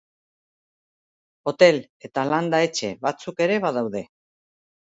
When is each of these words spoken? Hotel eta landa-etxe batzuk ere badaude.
Hotel 1.51 1.77
eta 2.09 2.25
landa-etxe 2.31 2.91
batzuk 3.07 3.47
ere 3.49 3.63
badaude. 3.67 4.07